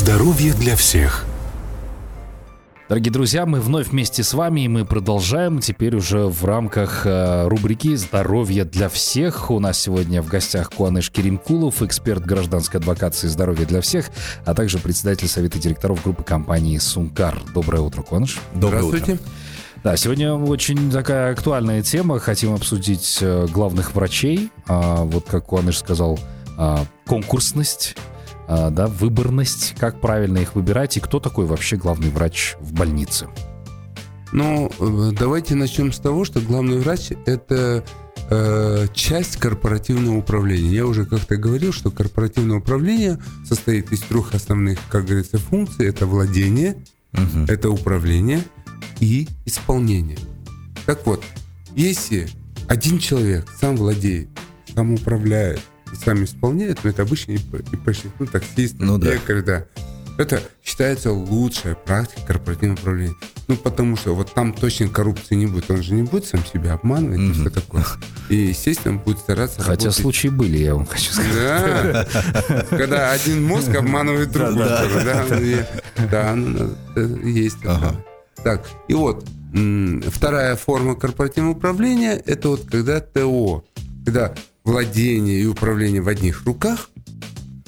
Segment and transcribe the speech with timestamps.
[0.00, 1.26] Здоровье для всех.
[2.88, 7.46] Дорогие друзья, мы вновь вместе с вами, и мы продолжаем теперь уже в рамках э,
[7.46, 9.50] рубрики «Здоровье для всех».
[9.50, 14.06] У нас сегодня в гостях Куаныш Керимкулов, эксперт гражданской адвокации «Здоровье для всех»,
[14.46, 17.38] а также председатель совета директоров группы компании «Сумкар».
[17.52, 18.38] Доброе утро, Куаныш.
[18.54, 19.18] Доброе утро.
[19.84, 22.18] Да, сегодня очень такая актуальная тема.
[22.20, 24.50] Хотим обсудить э, главных врачей.
[24.66, 26.18] А, вот как Куаныш сказал,
[26.56, 27.96] а, конкурсность
[28.70, 33.28] да, выборность, как правильно их выбирать и кто такой вообще главный врач в больнице?
[34.32, 37.84] Ну, э, давайте начнем с того, что главный врач– это
[38.28, 40.70] э, часть корпоративного управления.
[40.70, 45.86] Я уже как-то говорил, что корпоративное управление состоит из трех основных, как говорится, функций.
[45.86, 46.76] Это владение,
[47.12, 47.44] угу.
[47.46, 48.42] это управление
[48.98, 50.18] и исполнение.
[50.86, 51.22] Так вот,
[51.76, 52.28] если
[52.68, 54.28] один человек сам владеет,
[54.74, 55.60] сам управляет,
[55.96, 59.14] сами исполняют, но это обычный ИПшник, ну, таксист, ну, да.
[59.14, 59.66] лекарь, да.
[60.18, 63.14] Это считается лучшая практика корпоративного управления.
[63.48, 65.70] Ну, потому что вот там точно коррупции не будет.
[65.70, 67.30] Он же не будет сам себя обманывать mm-hmm.
[67.30, 67.84] и все такое.
[68.28, 69.94] И, естественно, будет стараться Хотя работать.
[69.94, 71.34] случаи были, я вам хочу сказать.
[71.34, 72.06] Да,
[72.68, 74.68] когда один мозг обманывает другой.
[76.10, 76.76] Да, ну,
[77.24, 77.56] есть.
[78.44, 79.24] Так, и вот,
[80.08, 83.64] вторая форма корпоративного управления, это вот когда ТО,
[84.04, 84.34] когда
[84.70, 86.90] владение и управление в одних руках,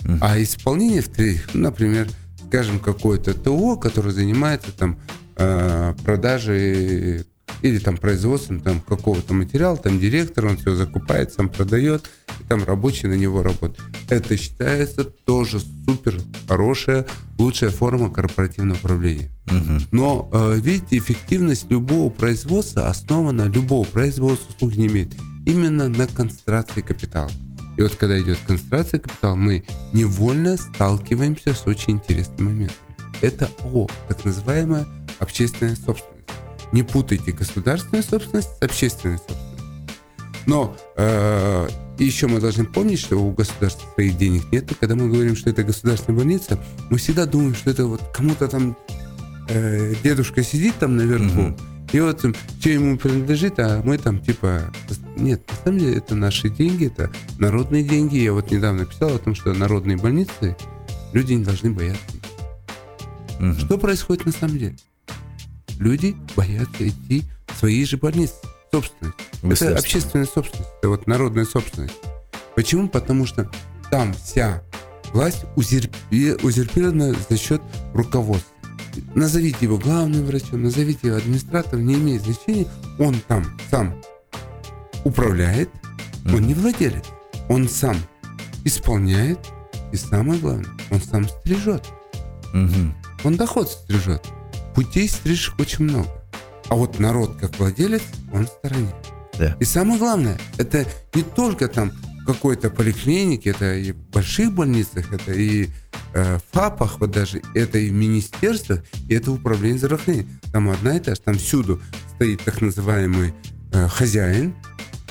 [0.05, 0.19] uh-huh.
[0.20, 1.53] а исполнение в третьих.
[1.53, 2.09] Например,
[2.47, 4.98] скажем, какое-то ТО, которое занимается там
[5.36, 7.25] э, продажей
[7.62, 12.09] или там производством там какого-то материала, там директор, он все закупает, сам продает,
[12.41, 13.84] и там рабочий на него работает.
[14.09, 17.05] Это считается тоже супер хорошая,
[17.37, 19.31] лучшая форма корпоративного управления.
[19.48, 19.87] Угу.
[19.91, 25.14] Но, э, видите, эффективность любого производства основана, любого производства услуг не имеет
[25.46, 27.30] именно на концентрации капитала.
[27.76, 32.76] И вот когда идет концентрация капитала, мы невольно сталкиваемся с очень интересным моментом.
[33.20, 34.86] Это О, так называемая
[35.18, 36.12] общественная собственность.
[36.72, 39.52] Не путайте государственную собственность с общественной собственностью.
[40.47, 44.70] Но э, еще мы должны помнить, что у государства своих денег нет.
[44.70, 46.58] И когда мы говорим, что это государственная больница,
[46.91, 48.76] мы всегда думаем, что это вот кому-то там
[49.48, 51.56] э, дедушка сидит там наверху, угу.
[51.92, 54.72] И вот что ему принадлежит, а мы там типа...
[55.16, 58.16] Нет, на самом деле это наши деньги, это народные деньги.
[58.16, 60.56] Я вот недавно писал о том, что народные больницы
[61.12, 62.00] люди не должны бояться.
[63.38, 63.52] Угу.
[63.58, 64.76] Что происходит на самом деле?
[65.78, 68.34] Люди боятся идти в свои же больницы.
[68.72, 69.19] Собственность.
[69.42, 70.70] Это общественная собственность.
[70.78, 71.98] Это вот народная собственность.
[72.54, 72.88] Почему?
[72.88, 73.50] Потому что
[73.91, 74.62] там вся
[75.12, 77.60] власть узурпирована за счет
[77.92, 78.51] руководства
[79.14, 82.66] назовите его главным врачом, назовите его администратором, не имеет значения.
[82.98, 83.94] Он там сам
[85.04, 85.70] управляет,
[86.26, 87.04] он не владелец,
[87.48, 87.97] он сам
[88.64, 89.38] исполняет,
[89.92, 91.84] и самое главное, он сам стрижет.
[92.52, 94.26] Он доход стрижет.
[94.75, 96.08] Путей стрижешь очень много.
[96.69, 98.02] А вот народ, как владелец,
[98.32, 98.92] он в стороне.
[99.38, 99.56] Да.
[99.60, 101.92] И самое главное, это не только там
[102.25, 105.69] какой-то поликлинике, это и в больших больницах, это и
[106.15, 110.41] э, ФАПах, вот даже это и в министерствах, и это управление здравоохранением.
[110.53, 111.81] Там одна этаж, там всюду
[112.15, 113.34] стоит так называемый
[113.72, 114.55] э, хозяин,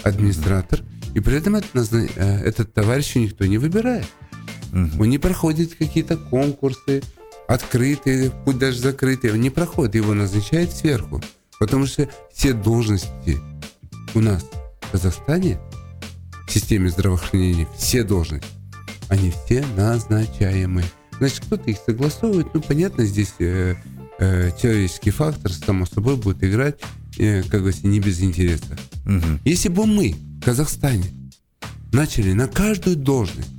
[0.04, 0.82] администратор,
[1.14, 4.08] и при этом это, э, этот товарищ никто не выбирает.
[4.72, 5.02] Угу.
[5.04, 7.02] Он не проходит какие-то конкурсы,
[7.48, 11.22] открытые, путь даже закрытые, он не проходит, его назначают сверху.
[11.60, 13.40] Потому что все должности
[14.16, 14.44] у нас
[14.82, 15.60] в Казахстане
[16.52, 18.46] в системе здравоохранения, все должности,
[19.08, 20.84] они все назначаемы.
[21.18, 22.54] Значит, кто-то их согласовывает.
[22.54, 23.76] Ну, понятно, здесь э,
[24.20, 26.76] э, человеческий фактор, само собой, будет играть,
[27.18, 28.78] э, как говорится, не без интереса.
[29.06, 29.40] Угу.
[29.46, 31.06] Если бы мы в Казахстане
[31.94, 33.50] начали на каждую должность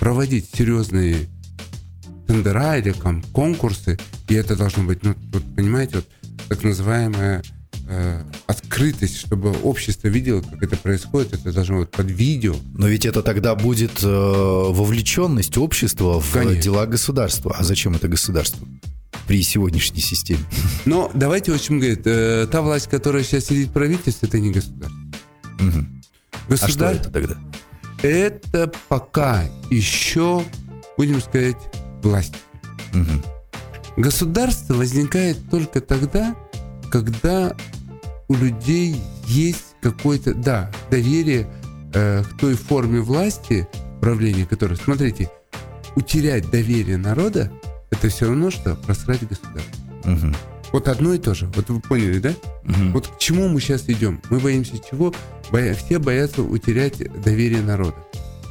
[0.00, 1.28] проводить серьезные
[2.26, 3.98] тендера или там, конкурсы,
[4.28, 6.08] и это должно быть, ну, вот, понимаете, вот
[6.48, 7.42] так называемая
[8.46, 12.54] открытость, чтобы общество видело, как это происходит, это должно быть под видео.
[12.74, 16.62] Но ведь это тогда будет э, вовлеченность общества в Конечно.
[16.62, 17.54] дела государства.
[17.58, 18.66] А зачем это государство?
[19.26, 20.40] при сегодняшней системе.
[20.84, 24.50] Но давайте, в общем, говорит, э, та власть, которая сейчас сидит в правительстве, это не
[24.50, 24.98] государство.
[25.60, 25.86] Угу.
[26.48, 26.90] Государ...
[26.90, 27.36] А что это тогда?
[28.02, 30.42] Это пока еще,
[30.96, 31.56] будем сказать,
[32.02, 32.34] власть.
[32.92, 34.02] Угу.
[34.02, 36.34] Государство возникает только тогда,
[36.90, 37.54] когда
[38.32, 38.96] у людей
[39.26, 41.46] есть какое-то, да, доверие
[41.92, 43.68] э, к той форме власти,
[44.00, 45.30] правления которой, смотрите,
[45.96, 47.52] утерять доверие народа,
[47.90, 49.84] это все равно, что просрать государство.
[50.04, 50.34] Угу.
[50.72, 51.46] Вот одно и то же.
[51.54, 52.30] Вот вы поняли, да?
[52.64, 52.92] Угу.
[52.94, 54.22] Вот к чему мы сейчас идем?
[54.30, 55.14] Мы боимся чего?
[55.50, 55.74] Боя...
[55.74, 57.96] Все боятся утерять доверие народа.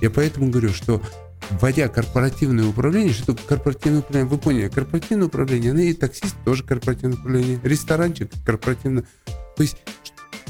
[0.01, 1.01] Я поэтому говорю, что
[1.50, 4.30] вводя корпоративное управление, что такое корпоративное управление?
[4.30, 9.06] Вы поняли, корпоративное управление, оно и таксист тоже корпоративное управление, ресторанчик корпоративное.
[9.56, 9.77] То есть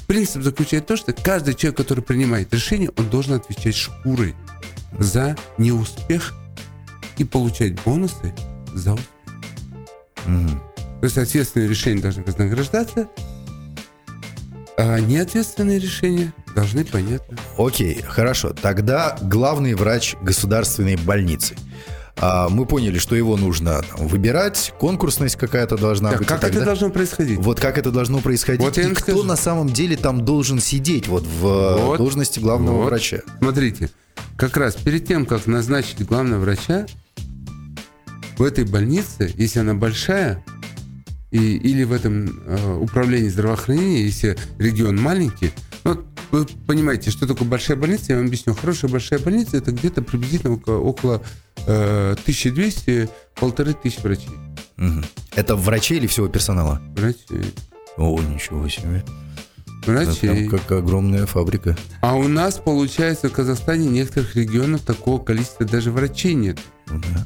[0.08, 4.36] принцип заключается в том, что каждый человек, который принимает решение, он должен отвечать шкурой
[5.00, 6.34] за неуспех
[7.18, 8.34] и получать бонусы
[8.74, 9.10] за успех.
[10.26, 10.50] Угу.
[11.02, 13.10] То есть ответственные решения должны вознаграждаться,
[14.78, 17.38] а неответственные решения должны, понятно.
[17.58, 18.54] Окей, хорошо.
[18.54, 21.56] Тогда главный врач государственной больницы.
[22.22, 26.28] А, мы поняли, что его нужно там, выбирать, конкурсность какая-то должна так, быть.
[26.28, 27.40] Как это должно происходить?
[27.40, 29.24] Вот как это должно происходить вот и кто скажу.
[29.24, 32.86] на самом деле там должен сидеть вот в э, вот, должности главного вот.
[32.86, 33.22] врача?
[33.40, 33.90] Смотрите,
[34.38, 36.86] как раз перед тем, как назначить главного врача,
[38.38, 40.44] в этой больнице, если она большая,
[41.32, 45.54] и, или в этом э, управлении здравоохранения, если регион маленький,
[45.84, 48.56] ну, вы понимаете, что такое большая больница, я вам объясню.
[48.56, 51.22] Хорошая большая больница это где-то приблизительно около, около
[51.68, 54.32] э, 1200 полторы тысячи врачей.
[54.78, 55.04] Угу.
[55.36, 56.82] Это врачей или всего персонала?
[56.96, 57.54] Врачей.
[57.98, 59.04] О, ничего себе.
[59.86, 60.46] Врачей.
[60.46, 61.78] Это как огромная фабрика.
[62.02, 66.60] А у нас, получается, в Казахстане некоторых регионов такого количества даже врачей нет.
[66.88, 67.26] Ну да.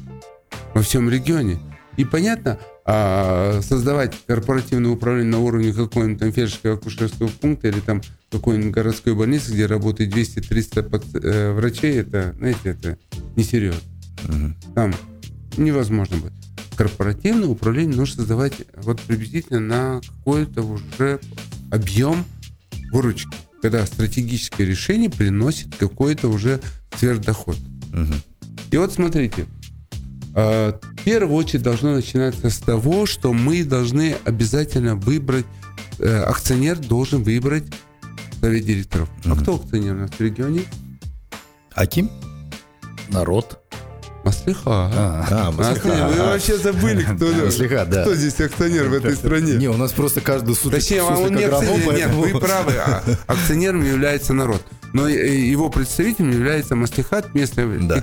[0.74, 1.60] Во всем регионе.
[1.96, 8.00] И понятно, а создавать корпоративное управление на уровне какого-нибудь там фельдшерского акушерского пункта или там
[8.30, 12.96] какой-нибудь городской больницы, где работает 200-300 э, врачей, это, знаете, это
[13.34, 13.80] несерьезно.
[14.28, 14.74] Угу.
[14.76, 14.94] Там
[15.56, 16.32] невозможно быть.
[16.76, 21.18] Корпоративное управление нужно создавать вот приблизительно на какой-то уже
[21.72, 22.24] объем
[22.92, 26.60] выручки, когда стратегическое решение приносит какой-то уже
[26.96, 27.56] сверхдоход.
[27.92, 28.14] Угу.
[28.70, 29.46] И вот смотрите,
[30.36, 35.46] в первую очередь должно начинаться с того, что мы должны обязательно выбрать,
[35.98, 37.64] э, акционер должен выбрать
[38.40, 39.08] совет директоров.
[39.24, 40.62] А кто акционер у нас в регионе?
[41.74, 42.10] Аким?
[43.08, 43.65] Народ.
[44.26, 44.60] Маслиха.
[44.66, 46.08] А, а Маслиха.
[46.08, 48.02] Вы вообще забыли, кто, Маслиха, да.
[48.02, 49.54] кто здесь акционер в этой стране.
[49.54, 50.72] Не, у нас просто каждый суд.
[50.72, 51.94] Точнее, он не акционер.
[51.94, 52.72] Нет, вы правы.
[52.76, 54.62] А акционером является народ.
[54.92, 58.02] Но его представителем является Маслихат, местный да.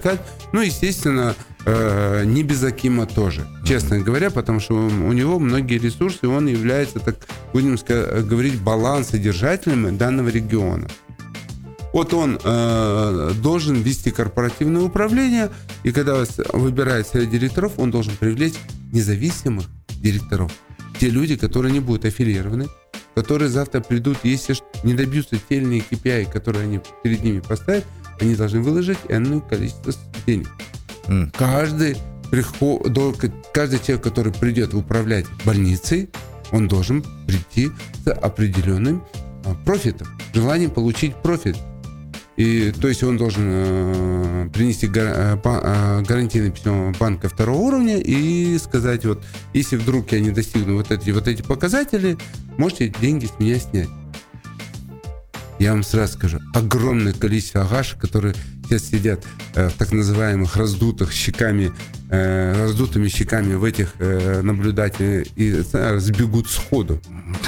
[0.51, 1.35] Ну, естественно,
[1.65, 6.47] Э, не без Акима тоже, честно говоря, потому что у него многие ресурсы, и он
[6.47, 7.15] является, так
[7.53, 10.89] будем сказать, говорить, балансодержателем данного региона.
[11.94, 15.51] Вот он э, должен вести корпоративное управление,
[15.84, 18.56] и когда выбирает совет директоров, он должен привлечь
[18.92, 19.66] независимых
[20.01, 20.51] директоров.
[21.00, 22.68] Те люди, которые не будут аффилированы,
[23.13, 27.86] которые завтра придут, если не добьются те или иные KPI, которые они перед ними поставят,
[28.19, 29.94] они должны выложить энное количество
[30.25, 30.50] денег.
[31.07, 31.31] Mm.
[31.38, 31.98] Каждый,
[32.31, 32.88] приход,
[33.54, 36.10] каждый человек, который придет управлять больницей,
[36.51, 37.72] он должен прийти
[38.04, 39.04] с определенным
[39.45, 41.56] а, профитом, желанием получить профит.
[42.35, 48.00] И, то есть он должен э, принести гар, э, э, гарантийное письмо банка второго уровня
[48.00, 52.18] и сказать, вот, если вдруг я не достигну вот эти, вот эти показатели,
[52.57, 53.89] можете деньги с меня снять.
[55.59, 58.33] Я вам сразу скажу, огромное количество агаш, которые
[58.65, 61.71] сейчас сидят э, в так называемых раздутых щеками,
[62.09, 67.00] э, раздутыми щеками в этих э, наблюдателей и э, сбегут сходу.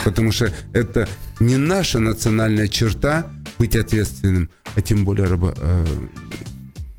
[0.04, 1.10] Потому что это
[1.40, 5.86] не наша национальная черта быть ответственным, а тем более рабо, э,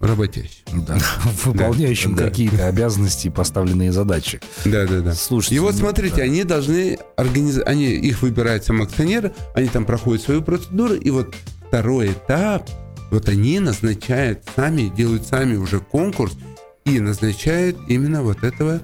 [0.01, 0.85] работящим.
[0.87, 0.99] Да.
[1.45, 2.25] Выполняющим да.
[2.25, 4.41] какие-то обязанности и поставленные задачи.
[4.65, 5.15] Да, да, да.
[5.15, 5.57] Слушайте.
[5.57, 6.23] И вот ну, смотрите, да.
[6.23, 11.35] они должны организовать, они их выбирают сам акционеры, они там проходят свою процедуру, и вот
[11.69, 12.69] второй этап
[13.11, 16.37] вот они назначают сами, делают сами уже конкурс
[16.85, 18.81] и назначают именно вот этого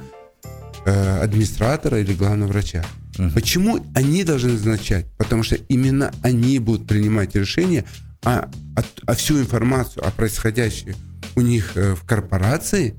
[0.84, 2.84] э, администратора или главного врача.
[3.16, 3.32] Uh-huh.
[3.32, 5.06] Почему они должны назначать?
[5.18, 7.84] Потому что именно они будут принимать решения,
[8.24, 10.94] а, а, а всю информацию о происходящем
[11.34, 12.94] у них э, в корпорации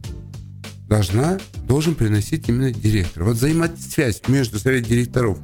[0.88, 3.24] должна, должен приносить именно директор.
[3.24, 5.40] Вот взаимосвязь между советом директоров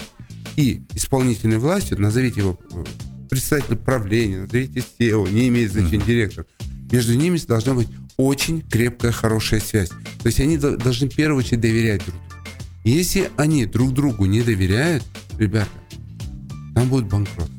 [0.56, 2.84] и исполнительной властью, назовите его э,
[3.30, 6.46] представитель правления, назовите SEO, не имеет значения директор.
[6.92, 9.90] Между ними должна быть очень крепкая, хорошая связь.
[9.90, 12.29] То есть они должны в первую очередь доверять друг другу.
[12.84, 15.04] Если они друг другу не доверяют,
[15.38, 15.70] ребята,
[16.76, 17.50] там будет банкрот.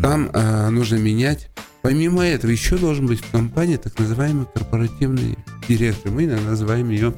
[0.00, 1.48] Там э, нужно менять.
[1.82, 5.38] Помимо этого, еще должен быть в компании так называемый корпоративный
[5.68, 6.12] директор.
[6.12, 7.14] Мы называем ее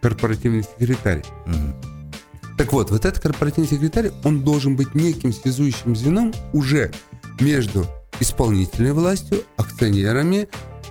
[0.00, 1.22] корпоративный секретарь.
[1.46, 2.56] Угу.
[2.58, 6.92] Так вот, вот этот корпоративный секретарь, он должен быть неким связующим звеном уже
[7.40, 7.86] между
[8.20, 10.48] исполнительной властью, акционерами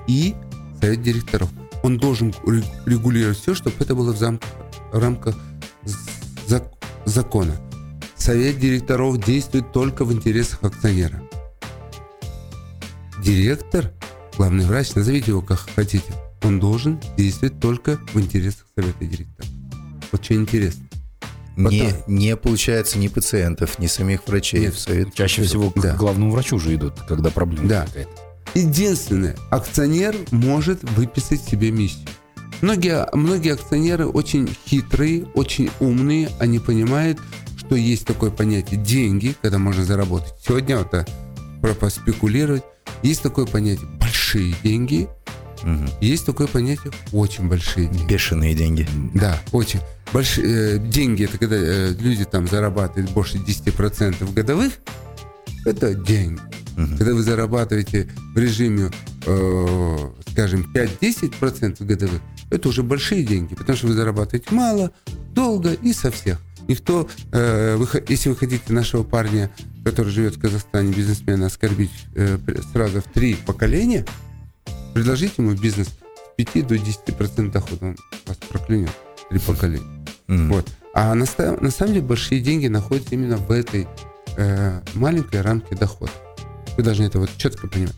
[0.08, 0.36] и
[0.82, 1.50] совет директоров.
[1.84, 2.34] Он должен
[2.86, 4.40] регулировать все, чтобы это было в, зам...
[4.92, 5.36] в рамках
[6.48, 6.64] зак...
[7.06, 7.56] закона.
[8.16, 11.22] Совет директоров действует только в интересах акционера.
[13.24, 13.92] Директор,
[14.38, 19.50] главный врач, назовите его как хотите, он должен действовать только в интересах совета директоров.
[20.12, 20.84] Вот что интересно.
[21.58, 25.14] Не, не получается ни пациентов, ни самих врачей Нет, в совет.
[25.14, 25.96] Чаще всего к Да.
[25.96, 27.86] главному врачу же идут, когда проблема Да.
[27.86, 28.12] какая-то.
[28.56, 32.08] Единственное, акционер может выписать себе миссию.
[32.62, 37.20] Многие, многие акционеры очень хитрые, очень умные, они понимают,
[37.58, 40.34] что есть такое понятие деньги, когда можно заработать.
[40.46, 40.92] Сегодня вот
[41.62, 42.64] про поспекулировать.
[43.04, 45.08] Есть такое понятие большие деньги,
[45.64, 45.90] Мгм.
[46.02, 48.12] есть такое понятие очень большие деньги.
[48.12, 48.88] Бешеные деньги.
[49.14, 49.80] Да, очень.
[50.14, 54.74] Большие э, деньги, это когда э, люди там зарабатывают больше 10% годовых,
[55.66, 56.42] это деньги.
[56.76, 56.98] Мгм.
[56.98, 58.92] Когда вы зарабатываете в режиме,
[59.26, 59.98] э,
[60.32, 64.92] скажем, 5-10% годовых, это уже большие деньги, потому что вы зарабатываете мало,
[65.34, 66.40] долго и со всех.
[66.68, 69.52] Никто, э, вы если вы хотите нашего парня,
[69.84, 72.38] который живет в Казахстане, бизнесмена, оскорбить э,
[72.72, 74.06] сразу в три поколения,
[74.94, 78.92] предложите ему бизнес с 5 до 10% дохода, он вас проклянет.
[79.30, 80.06] Три поколения.
[80.28, 80.50] Мгм.
[80.50, 80.68] Вот.
[80.94, 81.26] А на,
[81.62, 83.88] на самом деле большие деньги находятся именно в этой
[84.38, 86.12] э, маленькой рамке дохода.
[86.78, 87.96] Вы должны это вот четко понимать.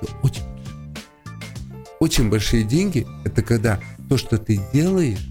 [0.00, 0.42] Еще очень.
[2.00, 3.78] Очень большие деньги– это когда
[4.08, 5.26] то, что ты делаешь,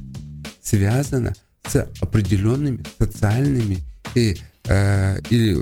[0.62, 1.34] связано
[1.68, 3.80] с определенными социальными
[4.14, 5.58] и, э, или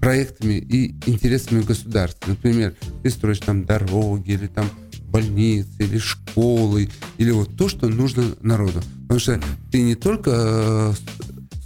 [0.00, 2.30] проектами и интересами государства.
[2.30, 4.70] Например, ты строишь там дороги или там
[5.08, 8.82] больницы или школы или вот то, что нужно народу.
[9.02, 9.40] Потому что
[9.72, 10.92] ты не только э,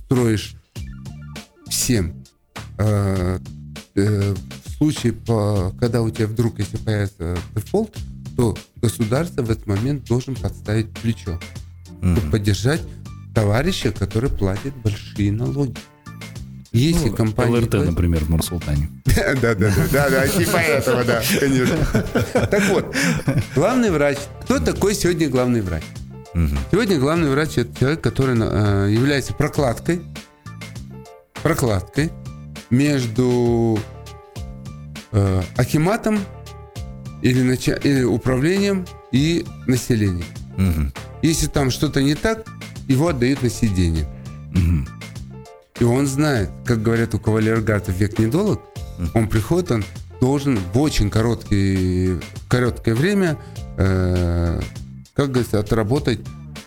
[0.04, 0.54] строишь
[1.68, 2.24] всем
[2.78, 3.38] э,
[3.96, 4.34] э,
[4.80, 5.14] случае,
[5.78, 7.94] когда у тебя вдруг, если появится дефолт,
[8.36, 11.38] то государство в этот момент должен подставить плечо,
[11.98, 12.30] чтобы Мгм.
[12.30, 12.80] поддержать
[13.34, 15.76] товарища, который платит большие налоги.
[16.72, 17.56] Если Ну, компания...
[17.58, 18.88] ЛРТ, например, в Нур-Султане.
[19.42, 21.76] Да, да, да, да, да, типа этого, да, конечно.
[22.46, 22.94] Так вот,
[23.56, 24.18] главный врач.
[24.44, 25.82] Кто такой сегодня главный врач?
[26.70, 30.00] Сегодня главный врач это человек, который э, является прокладкой,
[31.42, 32.10] прокладкой
[32.70, 33.78] между
[35.12, 36.20] э, акиматом
[37.22, 40.26] или, нача- или управлением и населением.
[40.56, 40.92] Мгм.
[41.22, 42.46] Если там что-то не так,
[42.88, 44.06] его отдают на сиденье.
[44.52, 44.88] Мгм.
[45.78, 48.60] И он знает, как говорят у кавалергатов век недолг,
[49.14, 49.84] он приходит, он
[50.20, 53.38] должен в очень короткий, короткое время,
[53.78, 54.60] э,
[55.14, 56.20] как говорится, отработать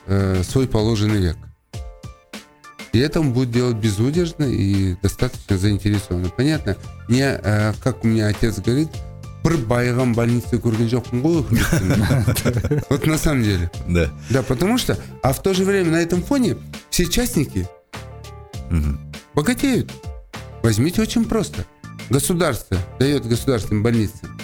[0.08, 1.38] э, свой положенный век.
[2.93, 6.31] И это он будет делать безудержно и достаточно заинтересованно.
[6.31, 6.77] Понятно?
[7.09, 8.89] Не, э, как у меня отец говорит,
[9.45, 12.85] бір байыған больница көрген жоқпын ғой үкіметтің».
[12.91, 13.71] Вот на самом деле.
[13.87, 14.11] Да.
[14.31, 16.57] Да, потому что, а в то же время на этом фоне
[16.91, 17.69] все частники
[18.71, 18.99] Мгм.
[19.35, 19.93] богатеют.
[20.63, 21.65] Возьмите очень просто.
[22.11, 24.39] Государство дает государственным больницам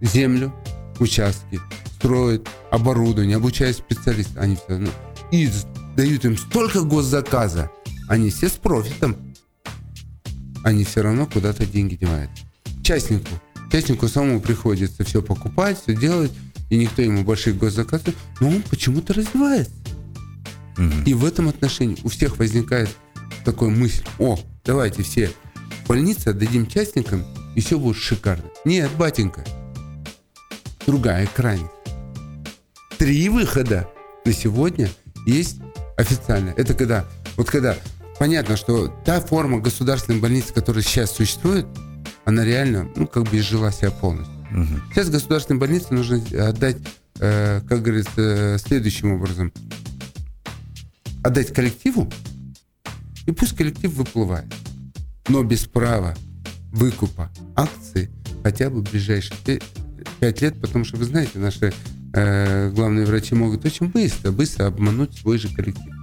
[0.00, 0.52] землю,
[0.98, 1.60] участки,
[1.96, 4.36] строит оборудование, обучает специалистов.
[4.38, 4.88] Они все равно.
[5.35, 5.49] и
[5.97, 7.69] дают им столько госзаказа.
[8.07, 9.17] Они все с профитом.
[10.63, 12.31] Они все равно куда-то деньги девают.
[12.83, 13.27] Частнику.
[13.69, 16.31] Частнику самому приходится все покупать, все делать,
[16.69, 19.73] и никто ему больших госзаказов, но он почему-то развивается.
[20.77, 21.03] Мгм.
[21.03, 22.95] И в этом отношении у всех возникает
[23.43, 25.33] такая мысль, о, давайте все
[25.85, 27.25] больницы отдадим частникам,
[27.55, 28.45] и все будет шикарно.
[28.63, 29.43] Нет, батенька,
[30.87, 31.71] другая крайность.
[32.97, 33.89] Три выхода
[34.23, 34.89] на сегодня
[35.25, 35.57] есть
[35.97, 36.51] официально.
[36.57, 37.05] Это когда,
[37.37, 37.77] вот когда
[38.19, 41.65] понятно, что та форма государственной больницы, которая сейчас существует,
[42.25, 44.33] она реально, ну, как бы изжила себя полностью.
[44.51, 44.81] Мгм.
[44.91, 46.77] Сейчас государственной больнице нужно отдать,
[47.19, 49.51] э, как говорится, э, следующим образом.
[51.23, 52.09] Отдать коллективу,
[53.25, 54.45] и пусть коллектив выплывает.
[55.27, 56.15] Но без права
[56.71, 58.09] выкупа акций
[58.43, 59.35] хотя бы в ближайшие
[60.19, 61.73] пять лет, потому что, вы знаете, наши
[62.15, 65.93] э, главные врачи могут очень быстро, быстро обмануть свой же коллектив.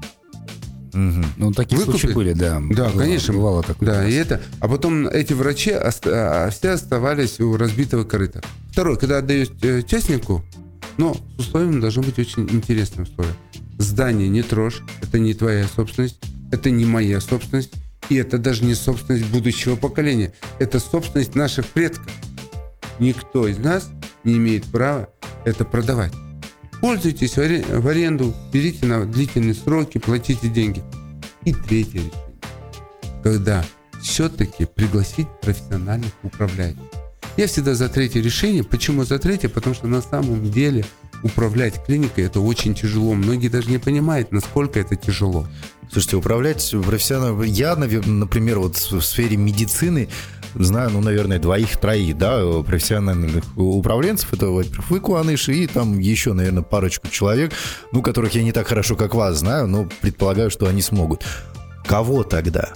[0.93, 1.25] Мгм.
[1.39, 1.99] Ну, такие Выкупы?
[1.99, 2.61] случаи были, да.
[2.71, 3.33] Да, Бывало- конечно.
[3.33, 3.89] Бывало такое.
[3.89, 4.43] Да, и это.
[4.61, 8.43] А потом эти врачи ост- а, все оставались у разбитого корыта.
[8.71, 10.45] Второе, когда отдаешь э, частнику,
[10.99, 13.33] но с условием должно быть очень интересное условие.
[13.79, 17.73] Здание не трожь, это не твоя собственность, это не моя собственность,
[18.11, 20.35] и это даже не собственность будущего поколения.
[20.59, 22.07] Это собственность наших предков.
[22.99, 23.89] Никто из нас
[24.25, 25.09] не имеет права
[25.45, 26.13] это продавать.
[26.81, 30.83] Пользуйтесь в аре- в аренду, берите на длительные сроки, платите деньги.
[31.45, 32.33] И третье решение
[33.23, 33.65] когда
[34.03, 36.81] все-таки пригласить профессиональных управляющих.
[37.37, 38.65] Я всегда за третье решение.
[38.65, 39.49] Почему за третье?
[39.49, 40.85] Потому что на самом деле
[41.23, 43.15] управлять клиникой это очень тяжело.
[43.15, 45.47] Многие даже не понимают, насколько это тяжело.
[45.91, 47.43] Слушайте, управлять профессионально...
[47.45, 50.09] Я, например, вот в сфере медицины
[50.55, 54.33] знаю, ну, наверное, двоих-троих, да, профессиональных управленцев.
[54.33, 57.53] Это, во-первых, вы, Куаныши, и там еще, наверное, парочку человек,
[57.93, 61.25] ну, которых я не так хорошо, как вас знаю, но предполагаю, что они смогут.
[61.87, 62.73] Кого тогда?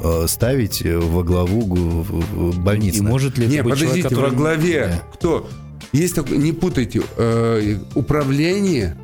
[0.00, 2.04] Э, ставить во главу
[2.54, 2.98] больницы.
[2.98, 4.30] И может ли Нет, подождите, человек, который...
[4.30, 5.48] во главе кто?
[5.92, 8.96] Есть такое, не путайте, э, управление,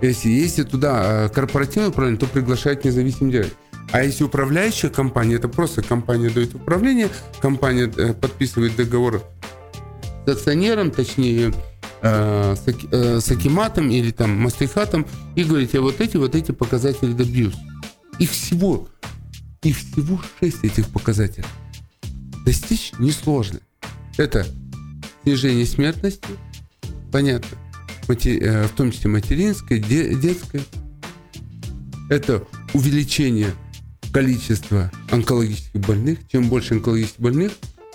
[0.00, 3.58] если, если туда э, корпоративное управление, то приглашают независимых директор.
[3.92, 7.08] А если управляющая компания, это просто компания дает управление,
[7.40, 9.22] компания э, подписывает договор
[10.26, 11.52] с акционером, точнее,
[12.02, 16.52] э, с, э, с акиматом или там мастихатом и говорит, я вот эти, вот эти
[16.52, 17.56] показатели добьюсь.
[18.18, 18.88] Их всего
[19.62, 21.46] их всего 6 этих показателей.
[22.44, 23.60] Достичь несложно.
[24.16, 24.46] Это
[25.22, 26.28] снижение смертности,
[27.12, 27.58] понятно,
[28.08, 30.62] э, в том числе материнской, детской.
[32.08, 32.44] Это
[32.74, 33.52] увеличение
[34.12, 36.18] количества онкологических больных.
[36.30, 37.52] Чем больше онкологических больных,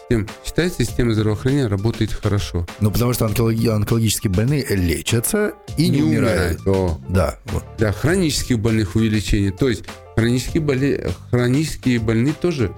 [0.10, 2.67] тем считается, система здравоохранения работает хорошо.
[2.79, 6.62] Ну, потому что онкологи- онкологические больные лечатся и не, не умирают.
[6.65, 6.67] умирают.
[6.67, 7.01] О.
[7.10, 7.39] Да.
[7.45, 7.65] Вот.
[7.77, 9.51] Да, хронических больных увеличение.
[9.51, 9.84] То есть
[10.15, 11.10] Хронические, боли...
[11.29, 12.74] Хронические больные тоже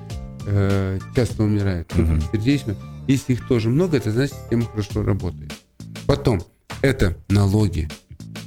[0.47, 1.91] э, часто умирают.
[1.95, 2.19] Угу.
[2.31, 2.75] Сердечно.
[3.07, 5.53] Если их тоже много, это значит, система хорошо работает.
[6.07, 6.41] Потом,
[6.81, 7.89] это налоги.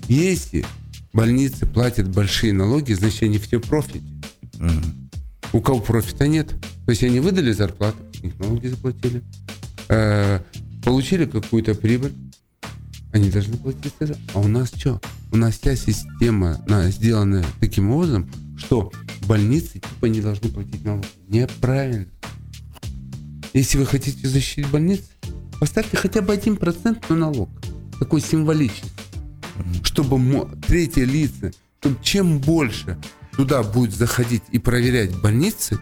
[0.08, 0.66] Если
[1.12, 4.02] больницы платят большие налоги, значит, они все профите.
[4.60, 5.58] Угу.
[5.58, 6.48] У кого профита нет,
[6.84, 9.22] то есть они выдали зарплату, их налоги заплатили,
[9.88, 10.40] э,
[10.84, 12.14] получили какую-то прибыль,
[13.12, 14.16] они должны платить это.
[14.34, 15.00] А у нас что?
[15.32, 18.92] У нас вся система сделана таким образом, что
[19.26, 21.06] больницы типа не должны платить налоги.
[21.28, 22.06] Неправильно.
[23.52, 25.04] Если вы хотите защитить больницы,
[25.58, 27.50] поставьте хотя бы один процент на налог.
[27.98, 28.90] Такой символичный.
[29.82, 31.50] Чтобы третье лица,
[31.80, 32.96] чтобы чем больше
[33.36, 35.78] туда будет заходить и проверять больницы,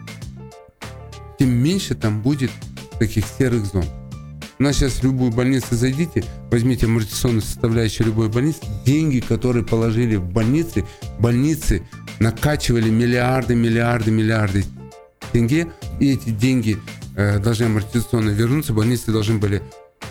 [1.37, 2.51] тем меньше там будет
[2.99, 3.85] таких серых зон.
[4.59, 10.17] У нас сейчас в любую больницу зайдите, возьмите амортизационную составляющую любой больницы, деньги, которые положили
[10.17, 10.85] в больницы,
[11.17, 11.81] больницы
[12.19, 14.65] накачивали миллиарды, миллиарды, миллиарды
[15.31, 15.69] тенге,
[16.01, 16.77] и эти деньги
[17.15, 19.61] э, должны амортизационно вернуться, больницы должны были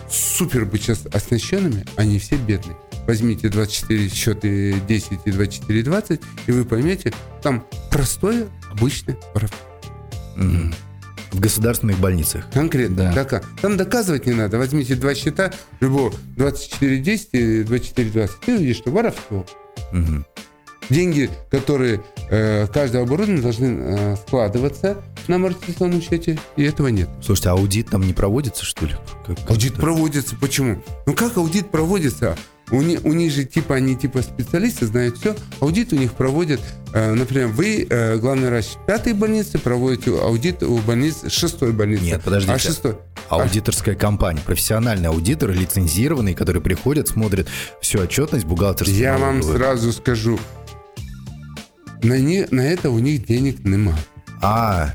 [0.09, 2.75] супер быть сейчас оснащенными, они все бедные.
[3.09, 9.59] Возьмите 24 счеты 10 и 24 20, и вы поймете, там простое, обычное воровство.
[10.37, 10.75] Mm-hmm.
[11.31, 12.47] В государственных больницах.
[12.53, 12.95] Конкретно.
[12.95, 13.13] Да.
[13.13, 14.59] Дока- там доказывать не надо.
[14.59, 18.29] Возьмите два счета, любого 24-10 и 24-20.
[18.45, 19.43] Ты увидишь, что воровство.
[19.91, 20.23] Угу.
[20.91, 27.09] Деньги, которые э, каждое оборудование должны э, складываться на амортизационном счете, и этого нет.
[27.23, 28.93] Слушайте, а аудит там не проводится, что ли?
[29.25, 30.35] Как, аудит проводится.
[30.35, 30.83] Почему?
[31.07, 32.37] Ну как аудит проводится?
[32.71, 35.35] У них, у них же типа они типа специалисты, знают все.
[35.59, 36.61] Аудит у них проводят,
[36.93, 42.03] э, например, вы, э, главный врач пятой больницы, проводите аудит у больниц шестой больницы.
[42.03, 42.53] Нет, подождите.
[42.53, 42.97] А шестой?
[43.29, 43.97] Аудиторская а...
[43.97, 47.47] компания, профессиональные аудиторы, лицензированные, которые приходят, смотрят
[47.81, 48.97] всю отчетность бухгалтерскую.
[48.97, 50.39] Я вам сразу скажу,
[52.03, 53.95] на, не, на это у них денег нема.
[54.41, 54.93] А,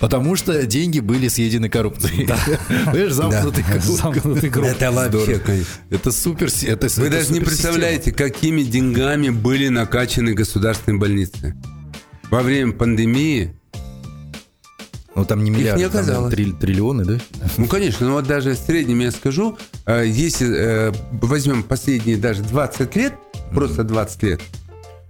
[0.00, 2.26] Потому что деньги были съедены коррупцией.
[2.26, 2.38] Да.
[2.68, 3.72] Понимаешь, замкнутый да.
[3.72, 3.96] круг.
[3.96, 4.66] Замкнутый круг.
[4.66, 5.40] Это вообще,
[5.90, 6.48] Это супер.
[6.66, 11.54] Это, Вы это даже не представляете, какими деньгами были накачаны государственные больницы.
[12.30, 13.56] Во время пандемии
[15.16, 16.34] ну, там не миллиарды, Их не оказалось.
[16.34, 17.18] Там триллионы, да?
[17.56, 18.06] Ну, конечно.
[18.06, 19.56] Но вот даже в среднем я скажу,
[19.86, 23.14] э, если э, возьмем последние даже 20 лет,
[23.50, 24.42] просто 20 лет,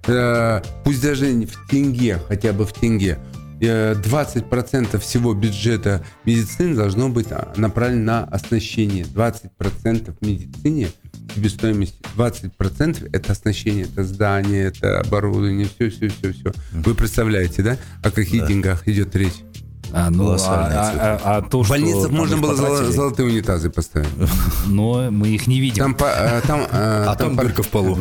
[0.06, 3.18] э, пусть даже в тенге, хотя бы в тенге,
[3.60, 9.04] 20% всего бюджета медицины должно быть а, направлено на оснащение.
[9.04, 10.88] 20% медицине
[11.34, 16.52] себестоимости, 20% это оснащение, это здание, это оборудование, все, все, все, все.
[16.72, 18.46] Вы представляете, да, о каких да.
[18.46, 19.42] деньгах идет речь?
[19.92, 22.92] А, ну, а, а, а, а то, В больницах можно было потратили...
[22.92, 24.08] золотые унитазы поставить.
[24.66, 25.94] Но мы их не видим.
[25.94, 27.98] Там, а, там, а, а там, там дырка в полу.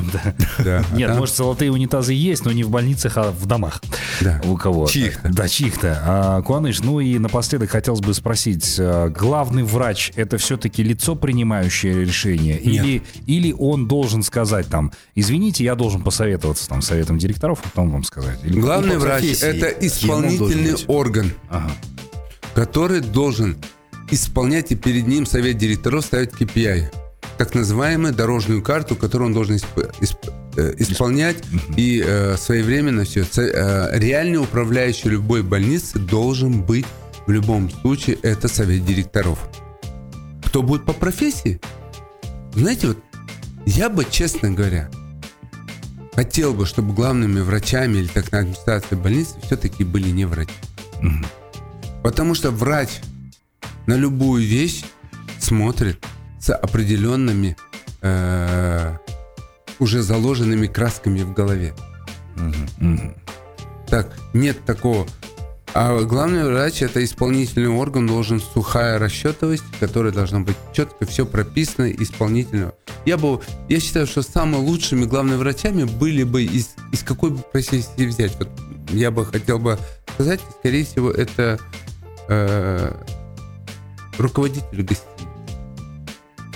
[0.63, 0.84] Да.
[0.93, 1.17] Нет, там...
[1.17, 3.82] может, золотые унитазы есть, но не в больницах, а в домах.
[4.21, 4.41] Да.
[4.45, 4.88] У кого?
[4.88, 5.30] Чьих-то.
[5.30, 6.02] Да, чьих-то.
[6.06, 12.06] А, Куаныш, ну и напоследок хотелось бы спросить, а, главный врач это все-таки лицо, принимающее
[12.06, 12.58] решение?
[12.60, 17.91] Или, или он должен сказать там, извините, я должен посоветоваться там советом директоров, а потом
[17.91, 18.39] вам сказать?
[18.43, 21.32] Или Главный врач это исполнительный орган.
[21.50, 21.71] Ага
[22.56, 23.58] который должен
[24.10, 26.86] исполнять, и перед ним совет директоров ставит KPI,
[27.38, 29.68] так называемую дорожную карту, которую он должен исп,
[30.00, 30.18] исп,
[30.56, 31.44] э, исполнять
[31.76, 33.26] и э, своевременно все.
[33.38, 36.86] Э, реальный управляющий любой больницы должен быть
[37.28, 39.38] в любом случае это совет директоров.
[40.46, 41.60] Кто будет по профессии?
[42.54, 42.98] Знаете, вот
[43.65, 44.89] я бы, честно говоря,
[46.13, 50.54] хотел бы, чтобы главными врачами или так на администрации больницы все-таки были не врачи.
[52.06, 53.02] Потому что врач
[53.88, 54.84] на любую вещь
[55.39, 56.06] смотрит
[56.39, 57.58] с определенными
[58.04, 58.98] э,
[59.80, 61.74] уже заложенными красками в голове.
[63.88, 65.08] Так, нет такого.
[65.74, 71.89] А главный врач это исполнительный орган, должен сухая расчетовость, которая должна быть четко все прописано
[71.89, 72.76] исполнительного.
[73.08, 77.39] Я бы, я считаю, что самыми лучшими главными врачами были бы из, из какой бы
[77.39, 78.36] профессии взять.
[78.38, 78.50] Вот
[78.91, 79.80] я бы хотел бы
[80.13, 81.60] сказать, скорее всего, это
[82.28, 82.92] э,
[84.18, 85.06] руководитель гостиницы.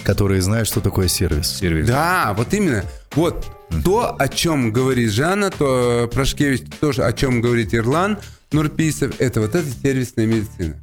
[0.04, 1.48] Которые знают, что такое сервис.
[1.48, 1.88] Сервис.
[1.88, 2.84] Да, вот именно.
[3.16, 3.46] Вот
[3.84, 8.18] то, о чем говорит Жанна, то Прошкевич, то, о чем говорит Ирлан
[8.52, 10.76] Нурписов, это вот эта сервисная медицина.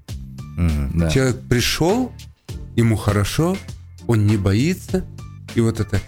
[0.94, 1.10] Да.
[1.10, 2.12] Человек пришел,
[2.76, 3.56] ему хорошо,
[4.06, 5.04] он не боится,
[5.54, 6.00] и вот это,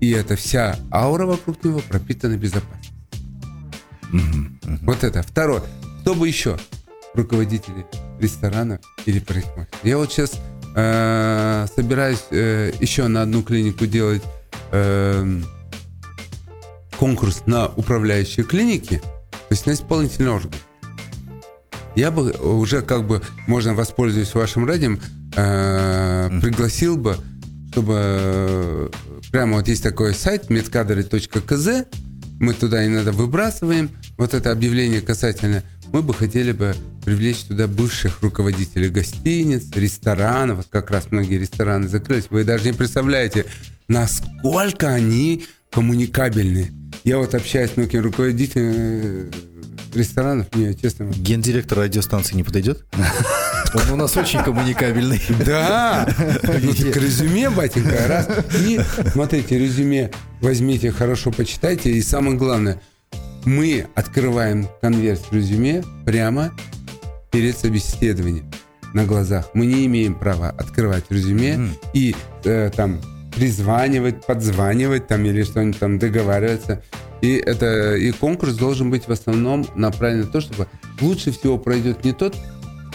[0.00, 2.94] и эта вся аура вокруг него пропитана безопасностью.
[4.82, 5.22] Вот это.
[5.22, 5.62] Второе.
[6.00, 6.58] Кто бы еще?
[7.14, 7.86] Руководители
[8.20, 9.68] ресторанов или парикмахеров.
[9.82, 10.38] Я вот сейчас
[10.76, 14.22] э, собираюсь э, еще на одну клинику делать
[14.72, 15.40] э,
[16.98, 18.98] конкурс на управляющие клиники,
[19.30, 20.52] то есть на исполнительный орган.
[21.96, 24.96] Я бы уже как бы, можно воспользуясь вашим радио,
[25.36, 27.16] э, пригласил бы,
[27.72, 28.88] чтобы э,
[29.32, 31.86] прямо вот есть такой сайт medcadre.kz,
[32.38, 36.74] мы туда иногда выбрасываем вот это объявление касательно, мы бы хотели бы
[37.04, 42.72] привлечь туда бывших руководителей гостиниц, ресторанов, вот как раз многие рестораны закрылись, вы даже не
[42.72, 43.46] представляете,
[43.88, 46.72] насколько они коммуникабельны.
[47.04, 49.30] Я вот общаюсь с многими руководителями э,
[49.94, 51.04] ресторанов, мне честно...
[51.04, 52.84] Гендиректор радиостанции не подойдет?
[53.74, 55.22] Он у нас очень коммуникабельный.
[55.46, 56.08] Да!
[56.42, 58.28] Ну, так резюме, батенька, раз.
[58.60, 58.80] И
[59.12, 61.90] смотрите, резюме возьмите, хорошо почитайте.
[61.90, 62.80] И самое главное,
[63.44, 66.52] мы открываем конверт с резюме прямо
[67.30, 68.50] перед собеседованием
[68.92, 69.50] на глазах.
[69.54, 71.70] Мы не имеем права открывать резюме Мгм.
[71.94, 73.00] и э, там
[73.34, 76.82] призванивать, подзванивать там или что-нибудь там договариваться.
[77.20, 80.66] И это и конкурс должен быть в основном направлен на то, чтобы
[81.00, 82.36] лучше всего пройдет не тот,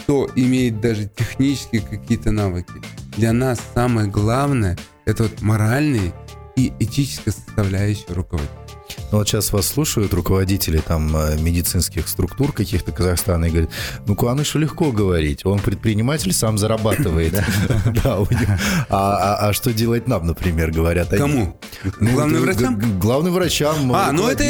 [0.04, 2.74] кто имеет даже технические какие-то навыки.
[3.16, 6.12] Для нас самое главное это вот моральные
[6.56, 8.65] и этическая составляющая руководителя.
[9.12, 13.70] Ну, вот сейчас вас слушают руководители там э, медицинских структур каких-то Казахстана и говорят,
[14.08, 17.34] ну, Куанышу легко говорить, он предприниматель, сам зарабатывает.
[18.04, 18.26] А
[18.90, 21.20] а- а что делать нам, например, говорят они?
[21.22, 21.60] Кому?
[22.00, 23.00] Ну, Главным врачам?
[23.00, 23.92] Главным врачам.
[23.94, 24.44] А, ну это,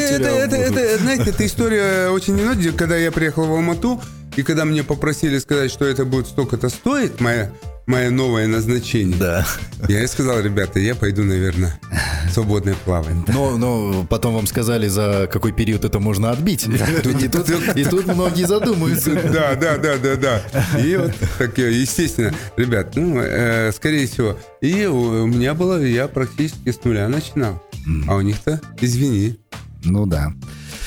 [0.99, 4.01] знаете, это история очень немного, когда я приехал в Алмату,
[4.35, 7.51] и когда мне попросили сказать, что это будет столько-то стоить, мое,
[7.87, 9.45] мое новое назначение, Да.
[9.87, 11.79] я и сказал, ребята, я пойду, наверное,
[12.31, 13.23] свободное плавание.
[13.27, 16.67] Но, но потом вам сказали, за какой период это можно отбить.
[16.67, 19.11] И тут, и тут многие задумаются.
[19.15, 20.41] Да, да, да, да, да.
[20.79, 26.07] И вот так, я, естественно, ребят, ну, э, скорее всего, и у меня было, я
[26.07, 27.61] практически с нуля начинал.
[28.07, 29.37] А у них-то, извини.
[29.83, 30.33] Ну да.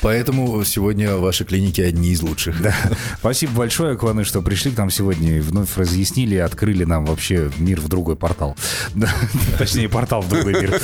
[0.01, 2.61] Поэтому сегодня ваши клиники одни из лучших.
[2.61, 2.73] Да.
[3.19, 7.81] Спасибо большое, Кваны, что пришли к нам сегодня и вновь разъяснили, открыли нам вообще мир
[7.81, 8.55] в другой портал.
[9.57, 10.79] Точнее, портал в другой мир.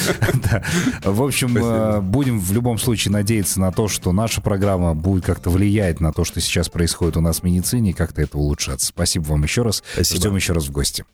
[1.04, 5.50] В общем, э, будем в любом случае надеяться на то, что наша программа будет как-то
[5.50, 8.88] влиять на то, что сейчас происходит у нас в медицине, и как-то это улучшаться.
[8.88, 9.84] Спасибо вам еще раз.
[9.94, 10.20] Спасибо.
[10.20, 11.06] Ждем еще раз в гости.